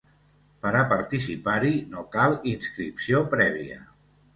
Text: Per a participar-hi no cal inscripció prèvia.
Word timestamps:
Per 0.63 0.71
a 0.79 0.81
participar-hi 0.93 1.75
no 1.95 2.07
cal 2.19 2.37
inscripció 2.57 3.27
prèvia. 3.37 3.85